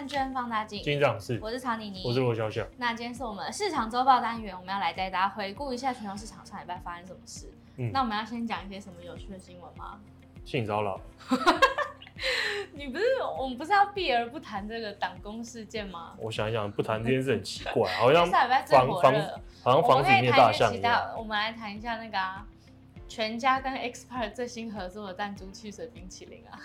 [0.00, 2.66] 看《券放大镜》，金长是，我是曹妮妮，我是罗小小。
[2.78, 7.52] 那今天是我们市场周报单元，我们要来带大家回顾一下全球市场上礼拜发生什么事。
[7.76, 10.00] 嗯，那我们要先讲一些什么有趣的新闻吗？
[10.46, 10.98] 性骚扰。
[12.72, 13.04] 你不是
[13.38, 16.14] 我们不是要避而不谈这个党工事件吗？
[16.16, 19.14] 我想一想，不谈这件事很奇怪，好像房房
[19.62, 21.14] 好像房子里面大象一样。
[21.14, 22.46] 我们来谈一下那个啊，
[23.06, 26.58] 全家跟 Xpark 最新合作的弹珠汽水冰淇淋啊。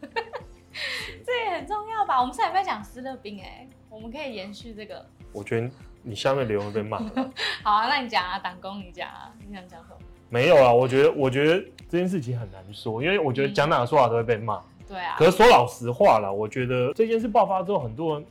[1.24, 2.20] 这也很重要吧？
[2.20, 5.04] 我们上礼拜讲斯乐冰，哎，我们可以延续这个。
[5.32, 5.70] 我觉得
[6.02, 6.98] 你下面留言会被骂。
[7.62, 9.96] 好啊，那你讲啊，党工你讲啊，你想讲什么？
[10.28, 14.56] 没有啊，我觉得我觉得这件事情很难说，因为我觉得讲哪个说法都会被骂。
[14.56, 15.16] 嗯、对啊。
[15.18, 18.26] 可是说老实话啦，我觉得这件事爆发之后，很多人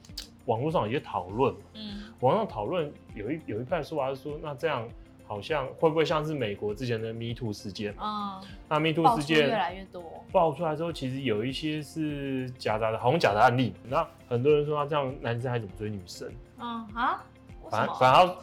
[0.46, 1.54] 网络上有一些讨论。
[1.74, 2.04] 嗯。
[2.20, 4.88] 网上讨论有一有一派说法是说，那这样。
[5.26, 7.94] 好像会不会像是美国之前的 Me Too 事件？
[8.00, 13.74] 嗯，那 Me Too 事件越来越多，爆出来之后，其实有一些是夹杂的，好像假的案例。
[13.88, 16.32] 那很多人说，他这样男生还怎么追女生？
[16.60, 17.24] 嗯啊，
[17.70, 18.36] 反反而，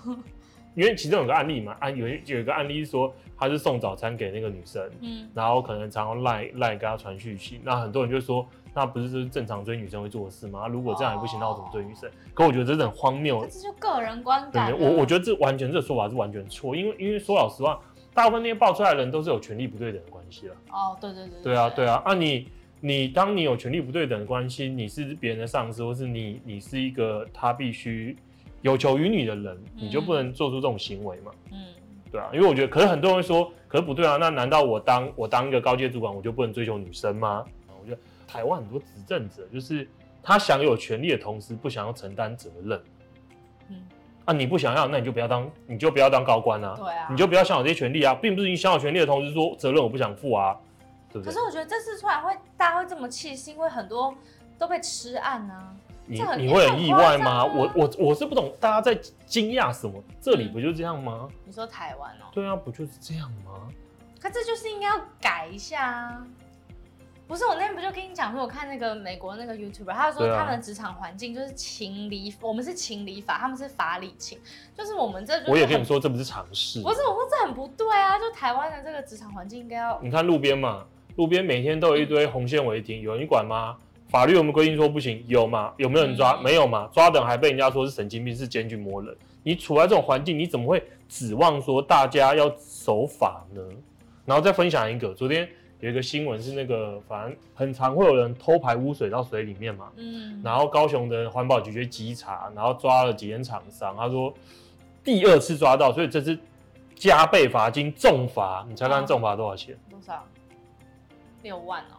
[0.75, 8.47] 因为其中有个案例嘛，案有有一个案例是说，他是送早餐给那个女生，嗯，然后可能常常赖赖跟他传讯息，那很多人就说。
[8.75, 10.69] 那不是就是正常追女生会做的事吗？
[10.69, 12.11] 如果这样也不行，那我怎么追女生？
[12.33, 13.45] 可我觉得这是很荒谬。
[13.47, 14.73] 这就个人观感。
[14.79, 17.81] 我我觉得这完全这个说法是完全错，因为因为说老实话，
[18.15, 20.55] 大部分那些爆出来的人都是有权力不对等的关系了。
[20.71, 21.43] 哦，对对对。
[21.43, 22.49] 对啊对啊，啊你
[22.81, 28.17] 你当你有权力不对等的关系，你是别人的上司，或是你你是一个他必须
[28.63, 31.33] 有求于你的人，你就不能做出这种行为嘛？
[31.51, 31.59] 嗯，
[32.13, 37.45] 对啊，因为我觉得，可是很多人会说，可是不对啊，那难道我当我当一个高阶主管，我就不能追求女生吗？
[38.31, 39.89] 台湾很多执政者，就是
[40.23, 42.81] 他享有权利的同时，不想要承担责任。
[43.69, 43.83] 嗯，
[44.25, 46.77] 啊，你不想要，那你就不要当，你就不要当高官啊。
[46.77, 50.57] 对啊，你就不要享有这些权利啊，并不是你享有权利的同时说责任我不想负啊，
[51.13, 51.25] 对不对？
[51.25, 54.15] 可是我觉得这次出来会大家会这么气，是因为很多
[54.57, 55.75] 都被吃案啊。
[56.07, 57.45] 你你会很意外吗？
[57.45, 58.95] 我我我是不懂大家在
[59.27, 60.03] 惊讶什么？
[60.21, 61.29] 这里不就这样吗？
[61.45, 62.27] 你说台湾哦？
[62.33, 63.69] 对啊，不就是这样吗？
[64.21, 66.27] 可这就是应该要改一下啊。
[67.31, 74.37] 不是我那天不就跟你讲说，我看那个美国那个 YouTuber，他说他们的职场环境就是情理，我们是情理法，他们是法理情，
[74.77, 75.53] 就是我们这就。
[75.53, 76.83] 我也跟你说这不是常识。
[76.83, 78.19] 不是，我说这很不对啊！
[78.19, 79.97] 就台湾的这个职场环境应该要。
[80.03, 83.77] 你看路边嘛，路边每天都有一堆红线违停，有人管吗？
[84.09, 85.25] 法律有没有规定说不行？
[85.29, 85.73] 有吗？
[85.77, 86.33] 有没有人抓？
[86.33, 86.91] 嗯、没有嘛？
[86.93, 89.17] 抓的还被人家说是神经病，是检举魔人。
[89.45, 93.63] 你处在这种环境，你怎么会指望说大家要守法呢？
[94.25, 95.49] 然后再分享一个，昨天。
[95.81, 99.89] 有一个新闻是那个，反正很常会有人偷排污水到水里面嘛。
[99.97, 100.39] 嗯。
[100.45, 103.97] 然后高雄的环保局去稽查，然后抓了几间厂商。
[103.97, 104.33] 他说
[105.03, 106.39] 第二次抓到，所以这次
[106.95, 108.65] 加倍罚金，重罚。
[108.69, 109.75] 你猜看重罚多少钱？
[109.89, 110.23] 多少？
[111.43, 111.97] 六万哦。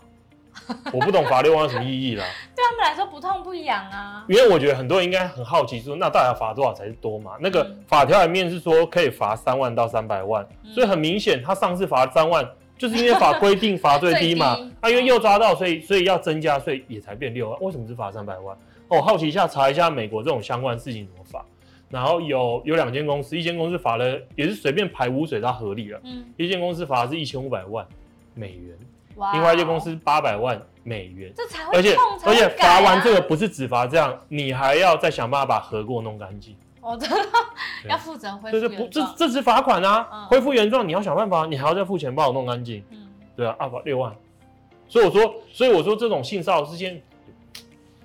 [0.93, 2.23] 我不懂罚六万有什么意义啦。
[2.55, 4.23] 对他们来说不痛不痒啊。
[4.29, 7.31] 因为我觉得很多人应该很好奇说，那到底要罚多少才是多嘛？
[7.39, 12.47] 那个法条里面是说可以罚三万到三百万，嗯、所以很明显他上次罚三万。
[12.81, 17.61] 就是因为法规定罚最低嘛，低啊，因为又抓到，所以所以要增加，所以也才变六万。
[17.61, 18.57] 为什么只罚三百万？
[18.87, 21.45] 哦，好奇一下，查一下美国这种相关事情怎么罚。
[21.91, 26.01] 然后有有两间公司，一间公司罚了也是随便排污水，它合理了。
[26.03, 27.85] 嗯，一间公司罚是一千五百万
[28.33, 28.75] 美元，
[29.33, 31.31] 另外一间公司八百万美元。
[31.35, 36.55] 这才会而且而且罚完这个不是只罚这样，啊、你还要再想办法把河给我弄干净。
[36.81, 37.15] 哦，真的
[37.87, 38.69] 要负责恢复原状。
[38.69, 40.09] 对对，不，这这是罚款啊！
[40.11, 42.83] 嗯、恢复原状，你要想办法，你还要再付钱帮我弄干净。
[42.89, 44.13] 嗯，对啊，二百六万。
[44.89, 47.01] 所以我说，所以我说这种性骚扰事件，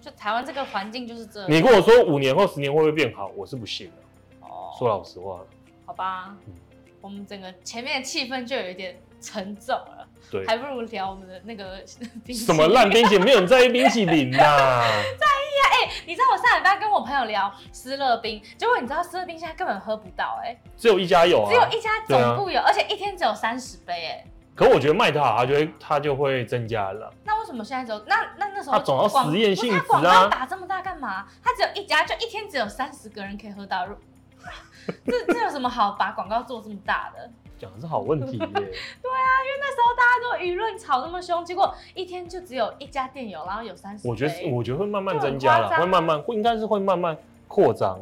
[0.00, 1.50] 就台湾这个环境就是这样。
[1.50, 3.30] 你跟我说五年后、十年会不会变好？
[3.34, 4.46] 我是不信的。
[4.46, 5.40] 哦，说老实话。
[5.86, 6.52] 好吧，嗯、
[7.00, 9.95] 我们整个前面的气氛就有一点沉重了。
[10.30, 11.82] 对，还不如聊我们的那个
[12.24, 12.46] 冰淇淋。
[12.46, 13.24] 什么烂冰淇淋？
[13.24, 14.38] 没有人在意冰淇淋呐。
[14.38, 15.62] 在意啊！
[15.72, 24.26] 哎、欸，你知道我上礼拜跟我朋友聊思乐冰，结果你知道思乐冰现在根本喝不到哎、欸，只有一家有啊，只有一家总部有，啊、而且一天只有三十杯哎、欸。
[24.54, 27.12] 可我觉得卖得好，它就会它就会增加了。
[27.24, 28.78] 那为什么现在只有那那那时候？
[28.78, 29.84] 它总要实验性质啊！
[29.86, 31.26] 广告打这么大干嘛？
[31.44, 33.86] 它只有一家，就一天只有三十个人可以喝到。
[35.04, 37.30] 这这有什么好把广告做这么大的？
[37.58, 38.46] 讲的是好问题耶。
[38.46, 44.06] 对啊，因为那时候大家都舆论吵那么凶，结果一天就只有一家店有，然后有三十。
[44.06, 47.16] 我觉得我觉得会慢慢增加了，会慢慢会应该是会慢慢
[47.48, 47.98] 扩张。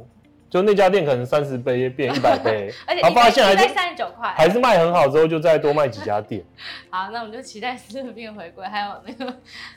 [0.50, 6.44] 就那家店可能三十杯变一百杯， 而且发现还是三十九块，还是卖很好之后就再多卖几家店。
[6.90, 9.36] 好，那我们就期待思乐冰回归，还有那个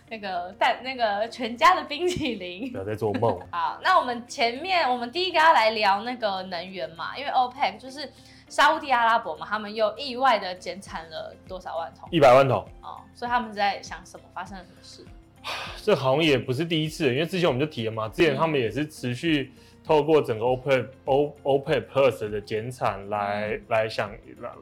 [0.10, 2.72] 那个带那个全家的冰淇淋。
[2.72, 3.40] 不要再做梦。
[3.50, 8.12] 好，那我们前面我们第一个要来聊那个能源嘛，因为 OPEC 就是。
[8.50, 12.08] 沙乌地阿拉伯嘛，他们又意外的减产了多少万桶？
[12.12, 12.66] 一百万桶。
[12.82, 14.24] 哦，所以他们在想什么？
[14.34, 15.06] 发生了什么事？
[15.84, 19.52] 这好像也不是第一次，因为之前我们就提了嘛，之前他们也是持续
[19.84, 24.12] 透过整个 OPEC O OPEC Plus 的减产来、嗯、来想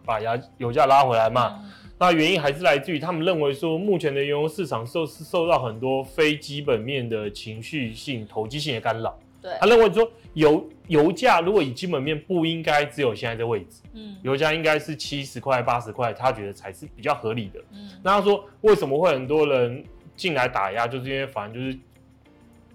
[0.05, 1.59] 把油油价拉回来嘛。
[1.63, 9.17] 嗯、那原因还是来自于他们认为说，目前的原油市场受是受到很多非基本面的情绪性、投机性的干扰。
[9.45, 17.59] 对，他认为说油油价如果以基本面不应该只有现在的位置，嗯，油价应该是七十块、八十块，他觉得才是比较合理的。
[17.71, 19.83] 嗯，那他说为什么会很多人？
[20.18, 21.77] 进来打压，就是因为反正就是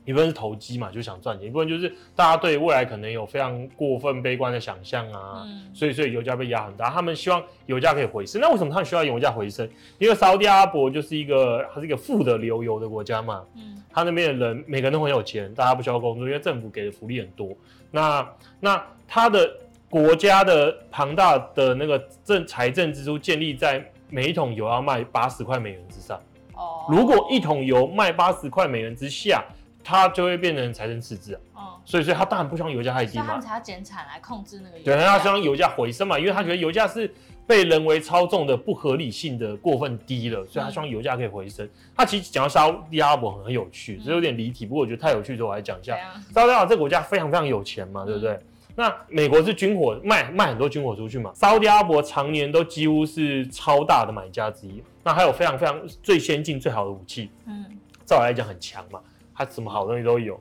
[0.05, 6.89] 一部分是投机嘛，就想赚钱；一部分就是大家对未来可能有非常过分悲观的想象啊，嗯、所以所以油价被压很大。
[6.91, 9.69] 他们希望油价可以回升，那为什么他们需要油价回升？
[9.99, 17.57] 因为沙乌地阿拉伯就是一个它是一个富得流油的国家嘛，嗯，他那边的人每个人都很有钱，大家不需要工作，因为政府给的福利很多。
[17.91, 18.27] 那
[18.59, 19.53] 那他的
[19.89, 26.19] 国家的庞大的那个政财政支出建立在每一桶油要卖八十块美元之上。
[26.55, 29.45] 哦如果一桶油卖八十块美元之下，
[29.83, 31.41] 它就会变成财政赤字啊。
[31.57, 33.25] 嗯，所以所以他当然不希望油价太低嘛。
[33.27, 34.97] 他们才要减产来控制那个油价。
[34.97, 37.13] 对，他希望油价回升嘛，因为他觉得油价是
[37.47, 41.67] 被人为操纵的、不合理性的过分低了，所以他希望油价可以回升。
[41.67, 45.97] 嗯、他其实讲到沙乌地阿拉伯很有趣，这有点离题，不过我觉得太有趣，所以我来讲一下。
[46.33, 48.33] 沙乌地阿拉伯这个国家非常非常有钱嘛，对不对？
[48.33, 48.43] 嗯、
[48.77, 54.83] 那美国是军火卖卖很多军火出去嘛，沙乌地阿拉伯常年都几乎是超大的买家之一。
[55.03, 57.65] 那还有非常非常最先进最好的武器，嗯，
[58.05, 59.01] 照来讲很强嘛，
[59.45, 60.39] 它什么好东西都有。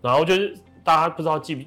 [0.00, 0.54] 然后就是
[0.84, 1.64] 大家不知道记不，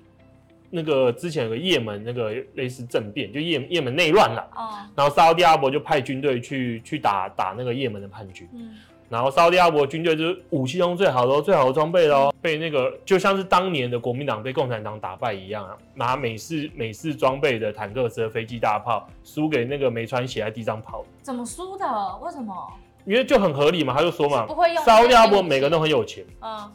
[0.70, 8.78] 那个之前有个也门那个类似政变，就也也门内乱了，哦，然后沙乌地阿拉伯就派军队去去打打那个也门的叛军，嗯，
[9.10, 21.04] 然后沙乌地阿拉伯军队就是武器中最好的、最好的装备喽，被那个就像是当年的国民党被共产党打败一样啊，拿美式美式装备的坦克车、飞机、大炮，输给那个没穿鞋在地上跑。
[21.24, 22.18] 怎么输的？
[22.22, 22.74] 为什么？
[23.10, 24.46] 因为就很合理嘛，他就说嘛，
[24.86, 26.72] 沙乌地阿拉伯每个人都很有钱，嗯，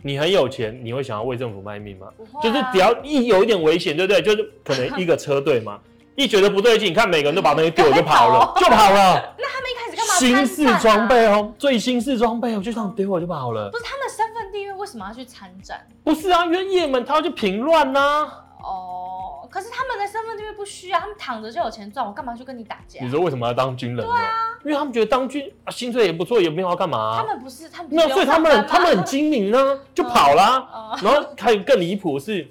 [0.00, 2.06] 你很有钱，你会想要为政府卖命吗？
[2.16, 4.22] 不会啊，就是只要一有一点危险，对不对？
[4.22, 5.78] 就是可能一个车队嘛，
[6.16, 9.34] 一觉得不对劲，你看每个人都把东西丢就跑了， 就跑了。
[9.38, 10.14] 那他们一开始干嘛？
[10.14, 13.68] 新式装备哦，最新式装备哦，就这样丢我就跑了。
[13.70, 15.86] 不是他们的身份地位为什么要去参战？
[16.02, 18.26] 不是啊，因为也门他要去平乱呐。
[18.62, 23.02] 哦，可是他们的身份地位不需要，他们躺着就有钱赚，我干嘛去跟你打架？
[23.02, 24.06] 你说为什么要当军人？
[24.06, 27.16] 对啊，因为他们觉得当军啊，薪水也不错，也没有要干嘛、啊。
[27.18, 30.92] 他们不是，他们没有，所以他们他们很精明呢、啊，就跑啦、啊。
[30.94, 32.46] 嗯嗯、然后还有更离谱是，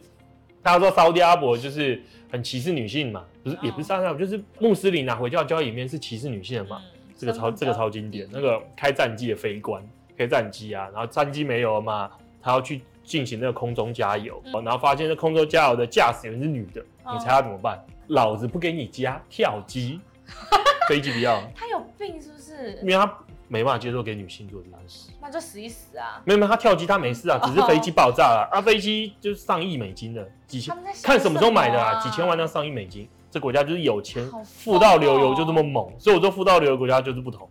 [0.62, 2.02] 大家说沙乌地阿拉伯就是
[2.32, 6.82] 很歧视女性嘛，不是，也不是沙乌地阿拉伯，就是穆斯林拿回教交易里面是歧视女性的嘛。
[6.84, 9.82] 嗯、这个超这个超经典，那个开战机的飞官，
[10.18, 12.10] 开战机啊，然后战机没有了嘛，
[12.42, 12.82] 他要去。
[13.10, 17.84] 进行那个空中加油，嗯、然后发现那空中加油的驾驶员是女的，嗯、你猜他怎么办？
[18.10, 20.00] 老子不给你加，跳机，
[20.88, 21.42] 飞机不要。
[21.56, 22.80] 他有病是不是？
[22.84, 23.12] 因为他
[23.48, 26.22] 没办法接受给女性做这件事，那就死一死啊！
[26.24, 28.48] 没有没有，他跳机他没事啊，只是飞机爆炸了。
[28.52, 32.00] 哦、啊，飞机就是上亿美金的，几千，看什么时候买的啊？
[32.00, 37.50] 几千万到上亿美金，这国家就是有钱，富到流油就这么猛，哦、所以我说富到流油国家就是不同。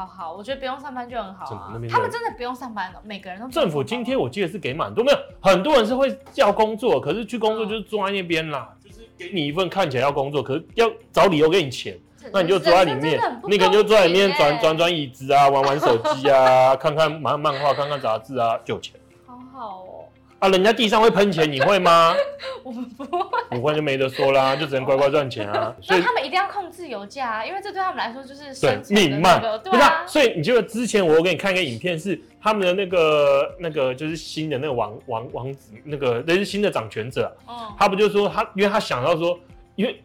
[0.00, 1.72] 好好，我觉得不用上班就很好啊。
[1.90, 3.46] 他们真的不用上班了，每个人都。
[3.48, 11.98] 政府津贴我记得是给蛮多，没有很多人是会要工作，可是去工作就是坐在那边啦，就是给你一份看起来要工作，可是要找理由给你钱，
[12.32, 18.98] 那你就坐在里面，那个人就坐在里面转转转椅子啊，玩玩手机啊， 看看漫漫画，看看杂志啊，就有钱。
[19.26, 20.04] 好好哦。
[20.40, 22.14] 啊，人家地上会喷钱，你会吗？
[22.64, 25.74] 我们不会，不会就没得说啦，就只能乖乖赚钱啊。
[25.82, 30.06] 所以他们一定要控制油价啊，因为这对他们来说就是生存的命脉，对啊。
[30.06, 37.30] 所以你记得之前我给你看一个影片，是他们的那个那个就是新的那个王王王子，那个那是新的掌权者。
[37.46, 39.38] 哦，他不就说他，因为他想到说，
[39.76, 40.02] 因为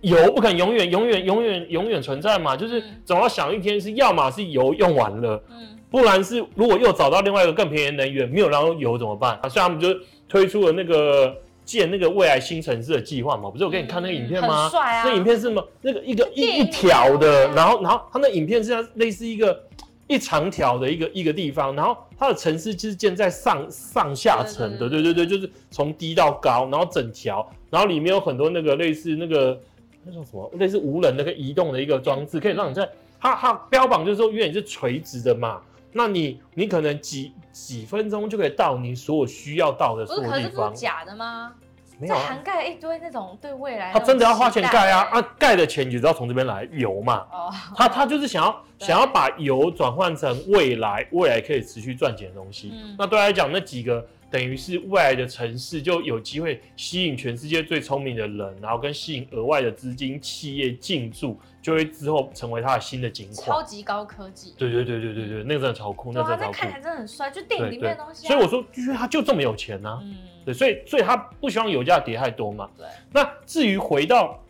[0.00, 5.78] 油不可能永远永远永远永远存在嘛，就是总要想一天是要么是油用完了，嗯。
[5.92, 9.38] 不然是如果又找到另外一个更便宜的能源，没有然后油怎么办？
[9.42, 9.94] 啊，所以他们就
[10.26, 13.50] 推出了那个建那个未来新城市的计划嘛。
[13.50, 14.70] 不是我给你看那个影片吗？
[14.70, 15.02] 帅啊！
[15.04, 15.62] 那影片是什么？
[15.82, 19.62] 那个一个一一条的，然后然后它那影片是类似一个
[20.08, 29.60] 一长条的一个一个地方，然后它的城市就是建在上上下层的，对对对，就是从低到高，然后整条，然后里面有很多那个类似那个
[30.04, 30.50] 那叫什么？
[30.54, 32.88] 类似无人那个移动的一个装置，可以让你在
[33.20, 35.60] 它它标榜就是说因为你是垂直的嘛。
[35.92, 40.32] 那你你可能几几分钟就可以到你所有需要到的所有地方。
[40.32, 41.52] 不是，可是这是假的吗？
[41.98, 43.92] 没有、啊，涵盖一堆那种对未来。
[43.92, 45.22] 他真的要花钱盖啊啊！
[45.38, 47.26] 盖的钱你就知道从这边来油嘛。
[47.30, 47.52] 哦。
[47.76, 52.72] 他他就是想要 想要把油转换成未来未来可以持续赚钱的东西。
[52.74, 52.96] 嗯。
[52.98, 63.46] 那对他来讲，那几个等于是未来的城市就有机会吸引全世界最聪明的人，然后跟吸引额外的资金企业进驻，就会之后成为它的新的景况。
[63.46, 64.54] 超级高科技。
[64.56, 66.56] 对对对对对对，那个真的超酷，那个真的超酷。
[66.56, 68.28] 看起来真的很帅，就电影里面的东西、啊。
[68.28, 70.00] 所以我说，就是他就这么有钱呢、啊。
[70.02, 70.16] 嗯。
[70.46, 72.70] 对，所以所以他不希望油价跌太多嘛。
[72.78, 72.86] 对。
[73.12, 74.42] 那至于回到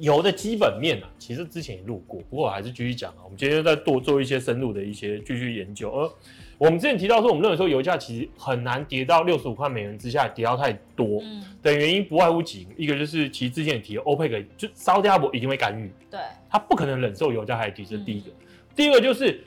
[0.00, 3.22] 油的基本面呢、啊，其实之前也录过，不过我还是继续讲啊。
[3.24, 6.10] 我们今天再多做一些深入的一些继续研究，而。
[6.58, 11.22] 我们之前提到说，我们认为说油价其实很难跌到六十五块美元之下，跌到太多。
[11.22, 18.28] 嗯，的原因不外乎几个，一个就是其实之前也提了，欧佩克就沙特阿拉伯一定会干预，对，他不可能忍受油价还提，这是第一个。
[18.28, 19.42] 嗯、第二个就是，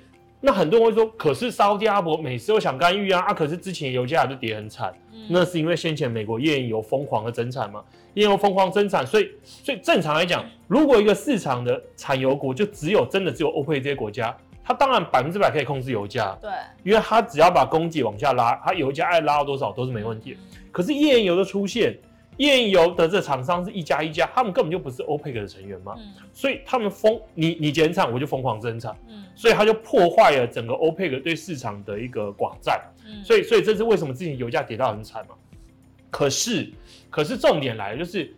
[0.45, 7.81] 那很多人会说，可是沙特阿拉伯每次都想干预啊，啊，可是之前油价就跌很惨，嗯、那是因为先前美国页岩油疯狂的增产嘛，
[8.13, 14.35] 页岩油疯狂增产，所以所以正常来讲，如果一个市场的产油国就只有真的只有欧佩克这些国家。
[14.65, 16.49] 它当然百分之百可以控制油价，对，
[16.83, 20.37] 因为它只要把供给往下拉，它油价爱拉到多少都是没问题。
[20.71, 21.93] 可是页岩油的出现，
[22.37, 35.35] 页岩油的这厂商是一家一家，他们根本就不是 OPEC 的成员嘛，嗯、所以他们疯你你减产，我就疯狂增产，嗯，所以它就破坏了整个欧佩克对市场的一个寡占，嗯，所以所以这是为什么之前油价跌到很惨嘛。
[36.09, 36.71] 可是
[37.09, 38.33] 可是重点来了，就是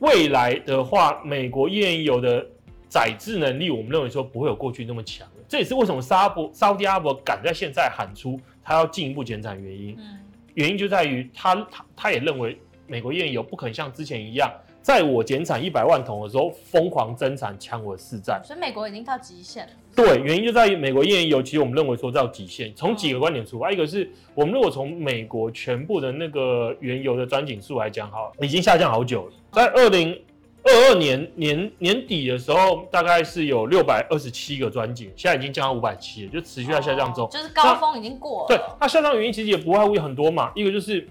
[0.00, 2.46] 未来的话，美国页岩油的
[2.88, 5.34] 载制能力，我们认为说不会有过去那么强了。
[5.46, 10.18] 这也是为什么沙伯沙特阿拉伯敢在现在喊出他要进一步减产原因，嗯、
[10.54, 14.50] 原因就在于他他他也认为美国页岩油不可能像之前一样，
[14.88, 19.72] 在我减产一百万桶的时候疯狂增产抢我的市占，所以美国已经到极限了。
[19.94, 30.18] 对，原因就在于美国页岩油，其实我们认为说到极限，从几个观点出发，嗯、一个是我们如果从美国全部的那个原油的钻井数来讲，好，已经下降好久了，在二零。
[30.64, 37.24] 二二年年年底的时候，大概是有六百二十七个钻井，现在已经降到五百七了，就持续在下降中。
[37.26, 38.46] 哦，就是高峰已经过了。
[38.48, 41.06] 对，那下降原因其实也不外乎很多嘛，一个就是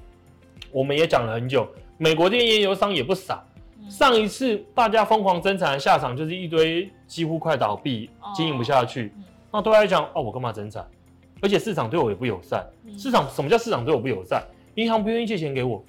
[0.69, 1.67] 我们也讲了很久，
[1.97, 3.46] 美国的页岩油商也不傻，嗯、
[3.89, 9.13] 上一次大家疯狂增产的下场就是一堆几乎快倒闭，经营不下去，
[9.51, 10.85] 那对他来讲，哦，我干嘛增产？
[11.41, 12.65] 而且市场对我也不友善。
[12.85, 14.43] 嗯、市场什么叫市场对我不友善？
[14.75, 15.83] 银行不愿意借钱给我，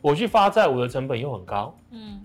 [0.00, 1.74] 我去发债，我的成本又很高。
[1.90, 2.20] 嗯。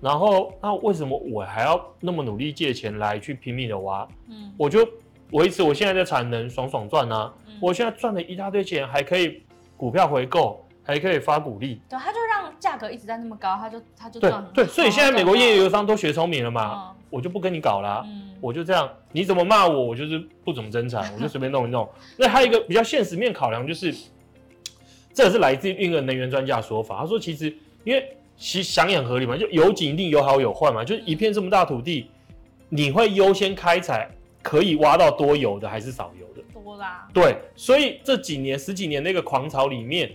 [0.00, 4.08] 然后，那为什么我还要那么努力借钱来去拼命的挖？
[4.28, 4.88] 嗯，我就
[5.32, 7.32] 维持我现在的产能，爽爽赚啊！
[7.46, 9.42] 嗯、我现在赚了一大堆钱，还可以
[9.76, 11.80] 股票回购，还可以发鼓励。
[11.88, 14.44] 对，他就让价格一直在那么高，他就他就赚。
[14.54, 21.88] 对对，所以现在美国页岩油商都学聪明了嘛，嗯、我就不跟你搞啦，嗯、我就这样，你怎么骂我，我就是不怎么增产， 我就随便弄一弄。
[22.16, 23.94] 那还有一个比较现实面考量，就是
[25.12, 28.16] 这是来自于一个能源专家的说法，他说其实因为。
[28.42, 32.10] 其实想也很合理嘛，就有井一定有好有坏嘛，就是一片这么大土地，
[32.70, 34.10] 你会优先开采
[34.40, 36.42] 可以挖到多油的还是少油的？
[36.54, 37.06] 多啦。
[37.12, 40.10] 对，所以这几年十几年那个狂潮里面，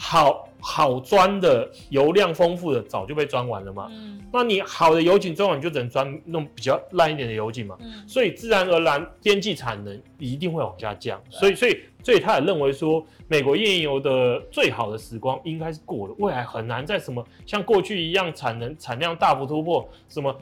[0.00, 3.88] 好好钻的油量丰富的早就被钻完了嘛。
[3.90, 4.20] 嗯。
[4.32, 7.76] 那你好的油井钻完，你就只能钻那种比较烂一点的油井嘛。
[7.80, 8.08] 嗯。
[8.08, 11.20] 所以自然而然边际产能一定会往下降。
[11.28, 11.78] 所以，所以。
[12.02, 20.34] 所以他也认为说，美国页岩油的最好的时光应该是过了，未来很难在什么像过去一样产能产量大幅突破，什么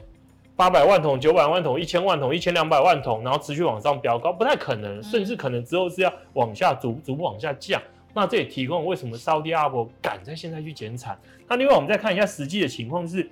[0.55, 7.81] 八百万桶、九百万桶、一千万桶、一千两百万桶，然后持续往上飙高，不太可能，甚至可能之后是要往下逐逐步往下降。
[8.13, 11.17] 那这也提供了为什么沙特阿拉伯敢在现在去减产。
[11.47, 13.29] 那另外我们再看一下实际的情况是。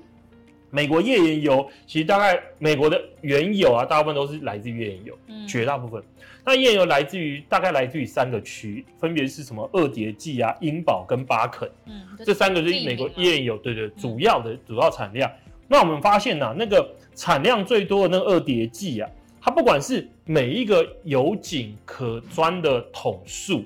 [0.69, 6.03] 美国页岩油其实大概美国的原油啊，大部分都是来自于页岩油，嗯、绝大部分。
[6.43, 9.67] 那页岩油来自于大概来自于三个区，分别是什么？
[9.72, 11.72] 二叠纪啊、英宝跟巴肯。
[11.86, 15.31] 嗯，这三个就是美国页岩油，对对，主要的主要产量。
[15.46, 23.63] 嗯、那我们发现呢、啊，那个产量最多的那个二叠纪啊，它不管是每一个油井可钻的桶数，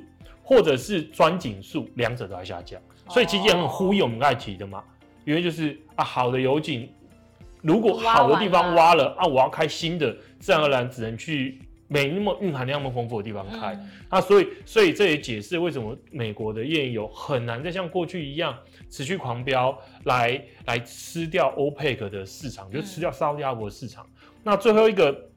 [0.52, 2.82] 或者是钻井数，两者都在下降。
[3.10, 4.80] 所以其实也很呼应我们刚才提的嘛。
[4.80, 4.84] 哦
[5.24, 6.90] 因为就是啊，好的油井，
[7.62, 13.76] 如果好的地方挖了啊，我要开新的，自然而然只能去没那么蕴含量那么丰富的地方开。
[13.76, 18.58] 嗯、啊，所以所以这也解释为什么美国的页岩油很难再像过去一样
[18.90, 24.04] 持续狂飙来来吃掉 OPEC 的市场，就吃掉沙特阿拉伯的市场。
[24.04, 25.30] 嗯、那最后一个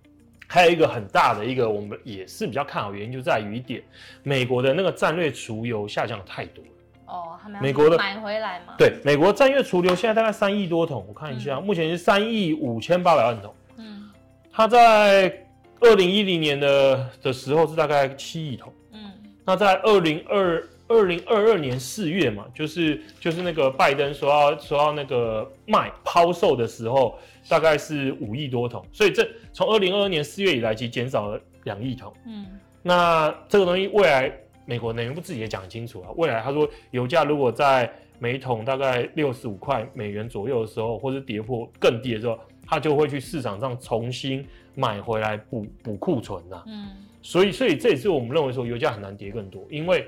[0.46, 3.82] 还有一个很大的一个我们也是比较看好原因，就在于一点，
[4.22, 6.70] 美国的那个战略储油下降太多了。
[7.06, 8.74] 哦，美国的买回来吗？
[8.78, 13.54] 对，美国战略储油现在大概三亿多桶，我看一下，嗯、目前是三亿五千八百万桶。
[13.76, 14.10] 嗯，
[14.52, 15.46] 它在
[15.80, 18.72] 二零一零年的的时候是大概七亿桶。
[18.92, 19.12] 嗯，
[19.44, 28.84] 那在二零二二零二二年四月嘛，就是就是那个拜登说要说要那个卖抛售的时候，大概是五亿多桶。
[28.92, 32.12] 所以这从二零二二年四月以来，其实减少了两亿桶。
[32.26, 32.46] 嗯，
[32.82, 34.32] 那这个东西未来。
[34.66, 44.42] 美国能源部自己也讲清楚啊，未来他说油价如果在每桶大概六十五块美元左右的时候，或者跌破更低的时候，他就会去市场上重新
[44.74, 46.62] 买回来补补库存呐。
[46.66, 46.88] 嗯，
[47.20, 50.06] 所以所以这也是我们认为说油价很难跌更多，因为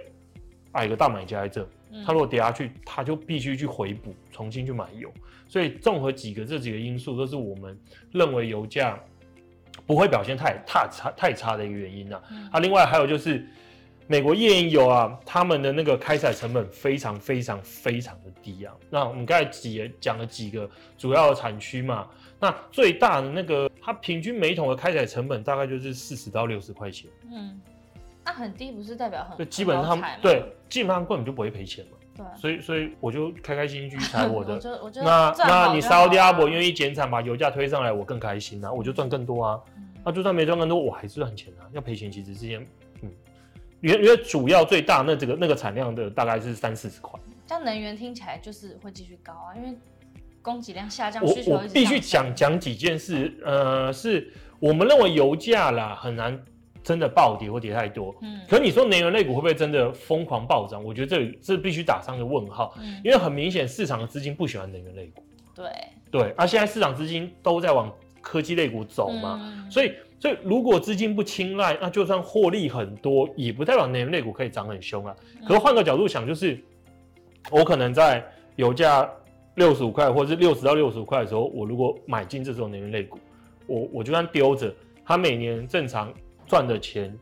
[0.76, 1.68] 啊有个大买家在这，
[2.04, 5.12] 他如果跌下去，他就必须去回补，重新去买油。
[5.48, 7.78] 所以综合几个这几个因素，都是我们
[8.12, 8.98] 认为油价
[9.86, 12.20] 不会表现太太差太差的一个原因呐。
[12.52, 13.46] 啊，另外还有就是。
[14.08, 18.72] 美国页岩油啊，他们的那个开采成本非常非常非常的低啊。
[18.88, 27.10] 那我们刚才几讲了几个主要的产区嘛，那最大的那个，它平均每桶的开采成本大概就是四十到六十块钱。
[27.32, 27.60] 嗯，
[28.26, 29.38] 那很低不是代表很？
[29.38, 31.92] 就基本上对，基本上根本就不会赔钱嘛。
[32.16, 34.60] 对，所以所以我就开开心心去采 我的。
[34.96, 39.60] 那那你沙特阿拉伯愿意减产把油价推上来，我更开心啊，我就赚更多啊。
[39.76, 41.64] 嗯、那就算没赚更多，我还是赚钱啊。
[41.72, 42.66] 要赔钱其实是件
[43.02, 43.10] 嗯。
[43.82, 49.78] 因为因为主要最大那这个那个产量的大概是三四十块，但能源听起来就是会继续高啊，因为
[50.40, 56.42] 供给量下降，我需求我必须讲讲几件事，呃，是我们认为油价啦很难
[56.86, 60.84] 真的暴跌或跌太多，嗯，可你说能源类股会不会真的疯狂暴涨？
[60.84, 65.66] 我觉得这这必须打上个问号，嗯，因为很明显市场的资金不喜欢能源类股，对
[66.12, 69.92] 对，而、啊、现在市场资金都在往科技类股走嘛，嗯、所以。
[70.18, 75.14] 所以，如果资金不青睐，那就算获利很多，也不代表能源类股可以涨很凶啊。
[75.46, 76.58] 可是换个角度想，就是
[77.50, 78.24] 我可能在
[78.56, 79.08] 油价
[79.56, 83.18] 六十五块，或者是六十到六十五块的时候，我如果买进这种能源类股，
[83.66, 84.74] 我我就算丢着，
[85.04, 86.10] 它每年正常
[86.46, 87.16] 赚的钱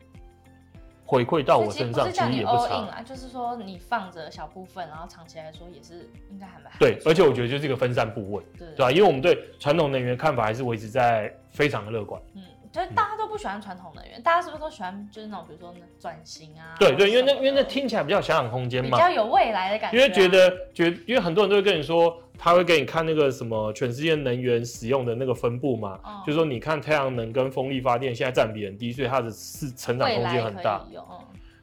[1.05, 3.03] 回馈到我身上，其实也不差。
[3.03, 6.99] 就是说，你放着小部分，然后长期来说也是应该还蛮对。
[7.05, 8.91] 而且我觉得就是一个分散部位，对吧？
[8.91, 12.21] 因为我们对传统能源看法还是维持在非常的乐观。
[12.33, 12.41] 嗯。
[12.75, 16.75] 所以大家都不喜欢传统能源，大家是不是都喜欢就是那种比如说转型啊？
[16.77, 20.01] 对对，因为那因为那听起来比较想想空间嘛，比较有未来的感觉、啊。
[20.01, 30.85] 因为觉得觉得，因为很多人都会跟你说，他会给你看那个什么全世界能源使用的那个分布嘛，嗯、就是说你看太阳能跟风力发电现在占比很低，所以它的是成长空间很大。
[30.93, 31.01] 嗯、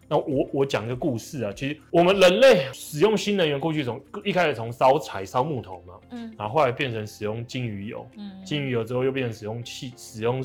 [0.09, 10.43] 那我我讲一个故事啊，其实我们人类使用新能源过去从一开始从烧柴烧木头嘛，嗯，然后后来变成使用鲸鱼油，嗯，鲸鱼油之后又变成使用气使用。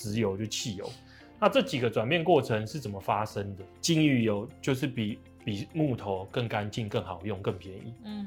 [0.00, 0.90] 石油就汽油，
[1.38, 3.62] 那这几个转变过程是怎么发生的？
[3.82, 7.92] 金鱼油就是比比木头更干净、更好用、更便宜。
[8.04, 8.26] 嗯，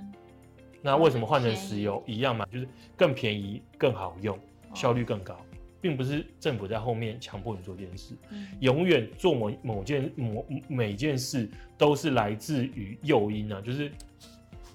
[0.84, 2.46] 那为什么换成石油一样嘛？
[2.52, 4.38] 就是更便宜、更好用、
[4.76, 5.36] 效率更高，
[5.82, 8.16] 并不是政府在后面强迫你做这件事。
[8.30, 13.92] 嗯，永远做某某件某每件事都是来自于诱因啊，就是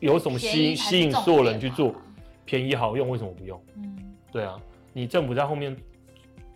[0.00, 1.94] 有什么吸引吸引所有人去做，
[2.44, 3.62] 便宜好用为什么不用？
[3.76, 3.96] 嗯，
[4.32, 4.60] 对啊，
[4.92, 5.76] 你政府在后面。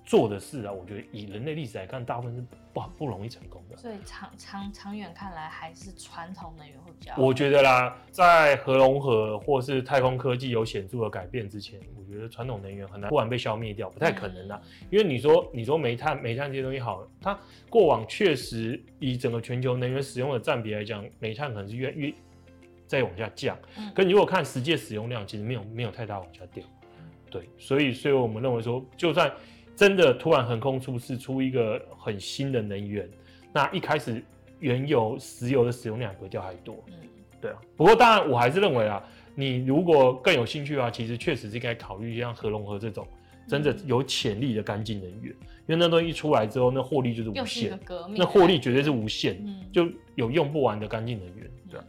[0.05, 3.77] 做的事啊，我觉得以人类历史来看，大部分是不不容易成功的。
[3.77, 7.15] 所以长长长远看来，还是传统能源会比较。
[7.17, 14.61] 我觉得啦，在核融合或是太空科技有显著的改变之前，我觉得传统能源很难突然被消灭掉，不太可能啦。
[14.65, 17.39] 嗯、因为你说你说煤炭煤炭这些东西好，它
[17.71, 22.13] 过往确实以整个全球能源使用的占比来讲，煤炭可能是越越
[22.87, 23.57] 再往下降。
[23.79, 23.93] 嗯。
[23.95, 26.65] 可你如果看实际使用量，其实没有没有太大往下掉。
[27.31, 29.33] 对，所以所以我们认为说，就算
[29.75, 33.09] 真的突然横空出世，出一个很新的能源，
[33.53, 34.23] 那一开始
[34.61, 36.77] 原油、石油的使用量不会掉太多。
[36.89, 36.95] 嗯，
[37.41, 37.57] 对啊。
[37.77, 39.03] 不过当然，我还是认为啊，
[39.35, 43.07] 你如果更有兴趣的话，其实确实是应该考虑像核融合这种
[43.49, 47.79] 真的有潜力的干净能源，嗯、因为那东西一出来之后，那获利就是无限，
[48.17, 51.51] 那获利绝对是无限，嗯、就有用不完的干净能源。
[51.71, 51.85] 对、啊。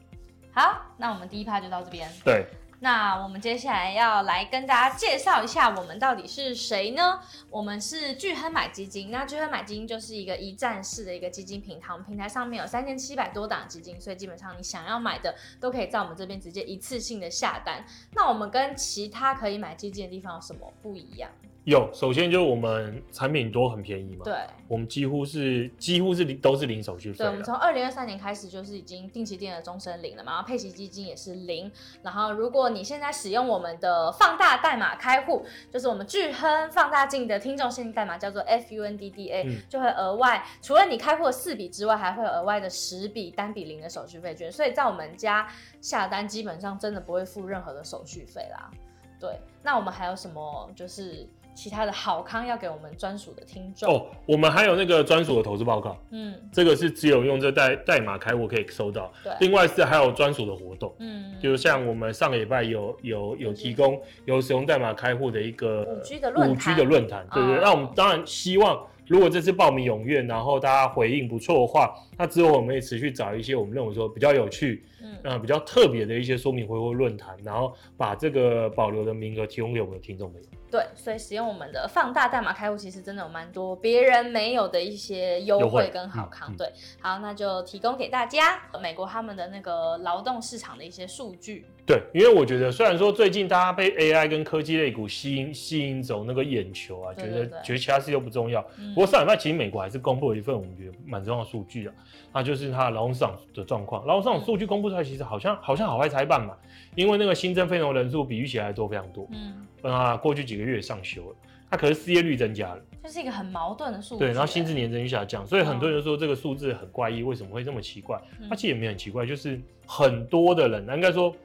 [0.52, 2.10] 好，那我们第一趴就到这边。
[2.24, 2.46] 对。
[2.84, 7.18] 那我们接下来要来跟大家介绍一下，我们到底是谁呢？
[7.50, 9.10] 我们是聚亨买基金。
[9.10, 17.86] 那聚亨买基金就是一个一站式的一个基金平台，我们平台上面有三千七百多档基金，所以基本上你想要买的都可以在我们这边直接一次性的下单。
[18.12, 21.32] 那我们跟其他可以买基金的地方有什么不一样？
[21.66, 24.36] 有，首先就是我们产品多很便宜嘛，对，
[24.68, 27.20] 我们几乎是几乎是零都是零手续费。
[27.20, 31.72] 对，我们从二零二三年开始就是已经定期定额终身零了嘛，然后配息基金也是零。
[32.02, 44.52] 然后如果你现在使用我们的放大代码开户，就是我们巨亨放大镜的听众限定代码叫做 FUNDDA，、嗯、就会额外除了你开户的四笔之外，还会有额外的十笔单笔零的手续费券。
[44.52, 45.48] 所以在我们家
[45.80, 48.70] 下单基本上真的不会付任何的手续费啦。
[49.18, 51.26] 对，那我们还有什么就是？
[51.56, 53.94] 其他的好康要给我们专属的听众。
[53.94, 59.34] 哦，我们还有那个专属的投资报告，嗯，这个是只有用这代代码开户可以收到，对。
[59.40, 67.60] 另外是还有专属的活动，嗯，就是像我们上个礼拜有有有提供有使用代码开户的一个五 G 的论五 G 的论坛，对不对？
[67.62, 80.48] 那我们当然希望，如果这次报名踊跃，然后大家回应不错的话，那之后我们也持续找一些我们认为说比较有趣，嗯，呃、比较特别的一些说明会或论坛，然后把这个保留的名额提供给我们的听众朋友。
[80.72, 86.52] 对，所以使用我们的放大代码开户，其实真的有蛮多别人没有的一些优惠跟好康。
[86.52, 91.64] 嗯嗯、对，好，那就提供给大家美国他们的那个劳动市场的一些数据。
[91.86, 98.66] 对，因为我觉得虽然说最近大家被 AI 跟科技类股吸引吸引走那个眼球啊，对对对觉得觉得其他事又不重要。
[98.80, 101.94] 嗯、不过上礼拜其实美国还是公布了一份我们觉得蛮重要的数据啊，
[102.32, 104.06] 那就是它的劳动市场的状况。
[104.06, 106.56] 劳动市场数据公布出来，其实好像好像好坏参半嘛，
[106.96, 109.28] 因为那个新增非农人数比预期还多非常多。
[109.32, 109.68] 嗯。
[109.84, 111.36] 啊，过去几个月上修了，
[111.70, 114.20] 它可是失业率增加了，这是一个很矛盾的数字。
[114.20, 118.18] 对，然后薪资年增率下降，所以很多人说这个数字很怪异，为什么会这么奇怪？
[118.50, 121.36] 它其实也没很奇怪，就是很多的人，应该说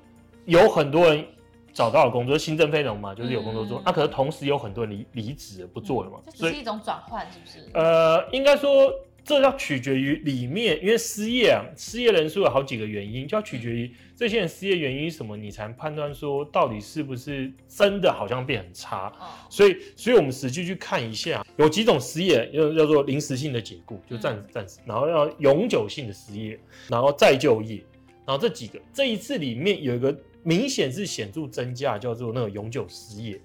[0.45, 1.25] 有很多人
[1.73, 3.83] 找到了工作，新增非农嘛，就是有工作做。
[3.85, 7.69] 那可是同时有很多人离离职不做了嘛，这只是一种转换，是不是？
[7.75, 8.89] 呃，应该说。
[9.29, 19.13] 这要取决于里面，因为失业啊，失业人数有好几个原因，就要取决于这些人失业原因什么，你才判断说到底是不是真的好像变很差。
[19.21, 27.85] 哦、所以，所以我们实际去看一下，有几种失业，要叫做临时性的解雇，就暂时暂时，然后要永久性的失业，然后再就业，
[28.25, 33.39] 然后这几个，这一次里面有一个明显是显著增加，叫做那个永久失业，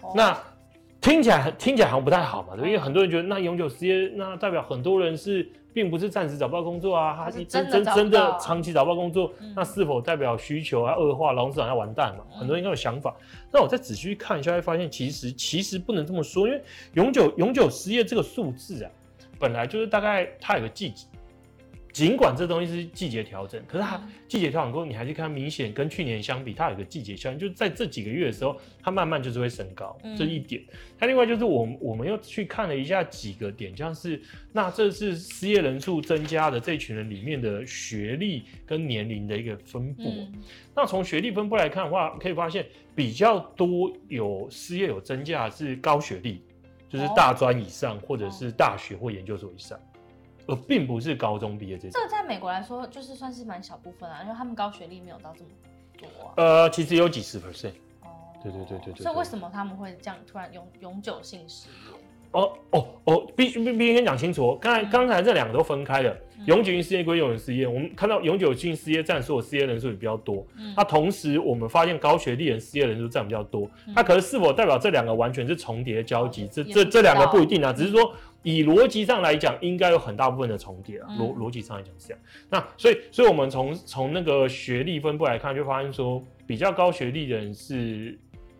[0.00, 0.40] 哦、那。
[1.04, 12.24] 听起来听起来好像不太好嘛，对，因为很多人觉得那永久失业，那代表很多人是并不是暂时找不到工作啊，他是真真真的长期找不到工作，嗯、那是否代表需求啊恶化，劳动市场要完蛋嘛？
[12.30, 13.14] 很多人应该有想法。
[13.52, 16.62] 那我再仔细去看一下，会发现其实其实不能这么说，因为
[16.94, 18.90] 永久永久失业这个数字啊，
[19.38, 21.06] 本来就是大概它有个季节。
[21.94, 30.60] 尽管这东西是季节调整，可是它季节调整过后，你还是看明显跟去年相比，它有个季节效应，就是在这几个月的时候，它慢慢就是会升高，嗯、这一点。
[30.98, 34.20] 它另外就是我们我们又去看了一下几个点，像是
[34.52, 40.02] 那这是失业人数增加的这群人里面的学历跟年龄的一个分布。
[40.02, 40.32] 嗯、
[40.74, 46.42] 那从学历分布来看的话，可以发现比较多有失业有增加的是高学历，
[46.88, 49.78] 就是大专以上或者是大学或研究所以上。
[50.46, 55.50] 而并不是高中毕业这种，这个在美国来说就是算是蛮小部分啊，因为他们高学历没有到这么
[55.98, 56.34] 多啊。
[56.36, 57.72] 呃，其实有几十 percent。
[58.02, 58.08] 哦，
[58.42, 59.02] 对对对对对。
[59.02, 61.74] 所以为什么他们会这样突然永永久性失业？
[62.32, 64.58] 哦哦哦，必须必必须先讲清楚哦。
[64.60, 67.64] 刚才刚才这两个都分开了，永久性失业归永久失业。
[67.66, 70.44] 我们看到永久性失业占所有失业人数也比较多。
[70.58, 70.74] 嗯。
[70.76, 73.70] 那同时我们发现高学历人失业人数占比较多。
[73.94, 76.48] 那可是是否代表这两个完全是重叠交集？
[76.50, 78.12] 这这这两个不一定啊，只是说。
[78.44, 81.08] 以逻辑上来讲，应该有很大部分的重叠啊。
[81.18, 82.22] 逻逻辑上来讲是这样。
[82.50, 88.18] 那所以，所以我们从从那个学历分布来看，就发现说，比较高学历的人是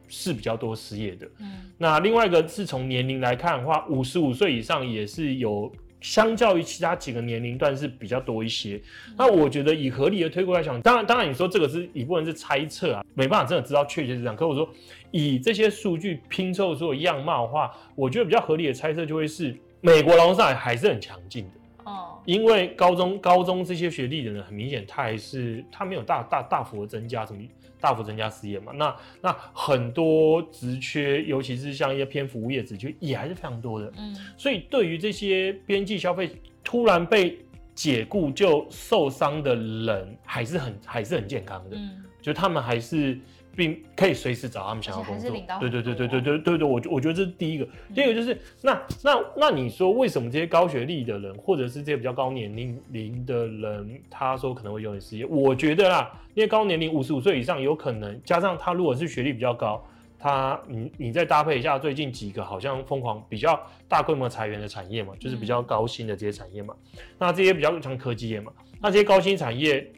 [0.09, 1.29] 是比较多失业的。
[1.39, 1.71] 嗯。
[1.77, 5.71] 那另外一个是从年龄来看的话，五十五岁以上也是有，
[6.01, 8.81] 相较于其他几个年龄段是比较多一些。
[9.09, 9.15] 嗯。
[9.19, 14.35] 那我觉得以合理的推估来讲，当然当然你说这个是一部分是猜测啊，没办法真的知道确切是这样。
[14.35, 14.67] 可我说
[15.11, 19.55] 以这些数据拼凑出的样貌的话，我觉得比较合理的猜测就会是。
[19.85, 21.51] 美国劳动市场还是很强劲的。
[21.85, 27.43] 哦，因为高中高中这些学历的人很明显，他还是他没有大大大幅的增加什么
[27.79, 36.31] 大幅增加失业嘛，那那很多职缺，尤其是像一些偏服务业职缺也还是非常多的，嗯，所以对于这些边际消费
[36.63, 37.39] 突然被
[37.75, 43.21] 解雇就受伤的人，还是很还是很健康的，嗯，就他们还是。
[43.57, 45.31] 并可以随时找他们想要工作。
[45.61, 47.67] 对对对对对对对对，我我觉得这是第一个。
[47.95, 55.25] 第二个就是那那那你说为什么这些高学历的人，或者是这些比较高年龄龄的人，他说可能会有点失业？
[55.27, 59.85] 我觉得啦，因为高年龄五十五岁以上有可能，加上他如果是学历比较高，
[60.19, 66.75] 他你你再搭配一下最近几个好像疯狂比较大规模裁员的产业嘛，就是比较高薪的这些产业嘛，
[67.19, 69.91] 那这些比较像科技业嘛，那这些高薪产业。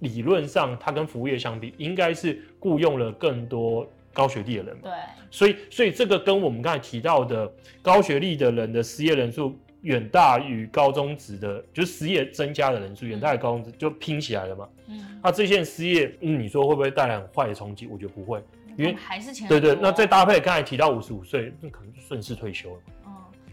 [0.00, 4.82] 理论上，它跟服务业相比，应该是雇佣了更多高学历的人嘛。
[4.84, 4.92] 对，
[5.30, 7.50] 所以，所以这个跟我们刚才提到的
[7.82, 14.68] 高学历的人的失业人数远大于高中职的，就是失业增加的人数远大于高中职，就拼起来了嘛。
[14.88, 17.86] 嗯，那这些失业，嗯，你说会不会带来很坏的冲击？
[17.86, 18.42] 我觉得不会，
[18.76, 19.48] 因为还是钱。
[19.48, 22.80] 对对，那再搭配刚才提到五十五岁，那可能就顺势退休了。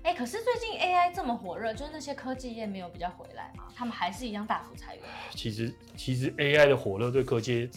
[0.06, 3.64] 哎，可是最近 AI 这么火热，就是那些科技业没有比较回来吗？
[3.76, 5.04] 他们还是一样大幅裁员。
[5.32, 7.68] 其实，其实 AI 的火热对科技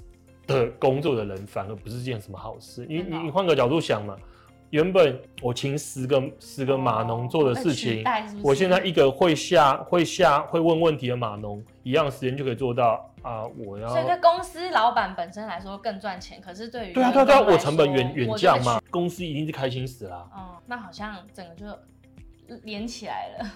[0.46, 2.84] 的工作的人反而不是件什么好事。
[2.86, 4.14] 你你你换个角度想嘛，
[4.68, 13.46] 原本我请十个十个码农做的事情，是是我现在一个会下会下会问问题的码农，一样时间就可以做到啊！
[13.64, 13.88] 我要。
[13.88, 20.30] 所以对公司老板本身来说更赚钱，可是对于对啊对啊对啊，我成本远远降嘛，公司一定是开心死了。
[20.36, 21.64] 嗯，那好像整个就。
[22.64, 23.52] 连起来了，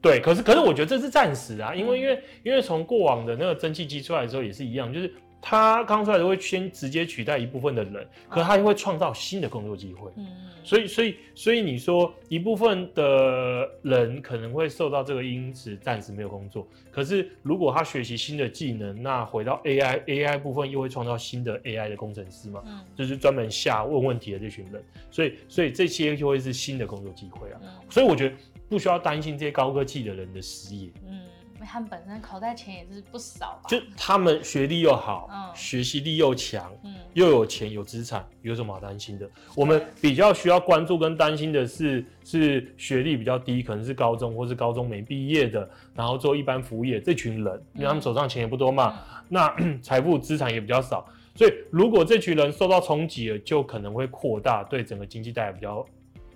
[0.00, 5.12] 对，可是可是我觉得这是暂时啊，因为因为因为从过往的那个蒸汽机出来的时候也是一样，就是。
[5.40, 10.10] 它刚出来都会先直接取代一部分的人，可是它又会创造新的工作机会。
[10.16, 10.26] 嗯，
[10.64, 22.62] 所以所以所以你说一部分的人可能会受到这个因子暂时没有工作，可是如果他学习新的技能，那回到 AI AI 部分又会创造新的 AI 的工程师嘛？
[22.66, 27.60] 嗯，就是专门下问问题的这群人，所以所以这些就会是新的工作机会啊。
[27.88, 28.34] 所以我觉得
[28.68, 30.90] 不需要担心这些高科技的人的失业。
[31.06, 31.20] 嗯。
[31.66, 33.68] 他们本身口袋钱也是不少吧？
[33.68, 39.28] 就他们学历又好，嗯，学习力又强，嗯，又有钱有资产，有什么好担心的？
[39.54, 55.84] 我们比较需要关注跟担心的是，是学历比较低，可能是高中或是高中没毕业的，然后做一般服务业这群人，因为他们手上钱也不多嘛，嗯、那 财富资产也比较少，所以如果这群人受到冲击了，就可能会扩大对整个经济带来比较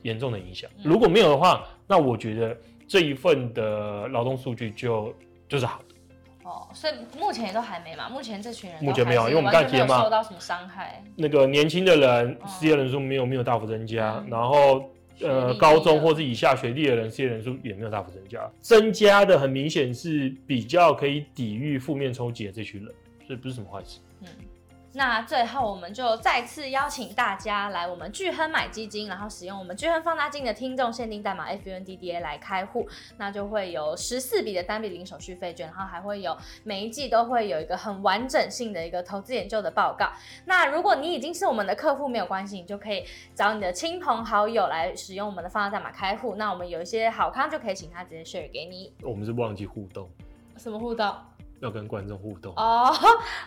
[0.02, 0.68] 严重的影响。
[0.82, 2.56] 如果没有的话，那我觉得。
[2.90, 5.14] 这一份的劳动数据就
[5.48, 5.94] 就是好的
[6.42, 8.08] 哦，所以目前也都还没嘛。
[8.08, 11.00] 目前这群人目前没有，因为我们刚才提了嘛，受到什么伤害？
[11.14, 22.92] 那个年轻的人失业人数没有没有大幅增加，嗯、然后呃高中或是以下学历的人失业人数也没有大幅增加，增加的很明显是比较可以抵御负面冲击的这群人，
[23.24, 24.00] 所以不是什么坏事。
[24.22, 24.26] 嗯。
[24.92, 40.10] 那最后，我们就再次邀请大家来我们巨亨买基金，然后使用我们巨亨放大镜的听众限定代码 FUNDDA 来开户，那就会有十四笔的单笔零手续费券，然后还会有每一季都会有一个很完整性的一个投资研究的报告。
[40.46, 46.34] 那如果你已经是我们的客户，没有关系，你就可以找你的亲朋好友来使用我们的放大代码开户。
[46.34, 48.92] 那我们有一些好康就可以请他直接 share 给你。
[49.04, 50.10] 我们是忘记互动，
[50.56, 51.14] 什么互动？
[51.60, 52.90] 要跟观众互动哦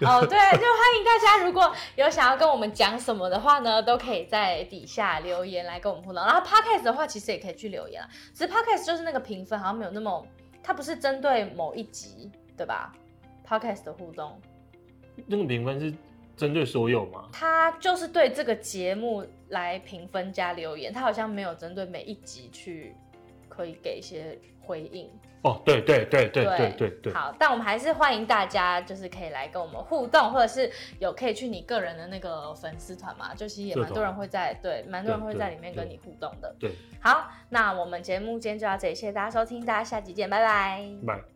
[0.02, 6.24] 哦，对，就欢迎大家，如果有想要跟我们讲什么的话呢，都可以在底下留言来跟我们互动。
[6.24, 8.08] 然后 Podcast 的话，其实也可以去留言啊。
[8.34, 10.26] 只是 Podcast 就是那个评分好像没有那么，
[10.62, 12.94] 它不是针对某一集，对吧
[13.48, 14.40] ？Podcast 的互动，
[15.26, 15.92] 那个评分是
[16.38, 17.28] 针对所有吗？
[17.32, 22.96] 它就是对这个节目来评分加留言，它好像没有针对每一集去
[23.50, 25.10] 可以给一些回应。
[25.44, 36.56] 哦，对对对对对对对，好，但我们还是欢迎大家，就是可以来跟我们互动，或者是有可以去你个人的那个粉丝团嘛，就其实也蛮多人会在，对，蛮多人会在里面跟你互动的。
[36.58, 40.82] 对，好，那我们节目今天就到这里，谢谢大家收听，大家下集见，拜拜。
[41.06, 41.33] 拜。